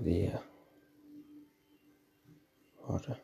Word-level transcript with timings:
the 0.00 0.28
uh, 0.28 0.38
water. 2.88 3.16